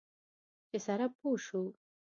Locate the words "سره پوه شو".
0.85-1.63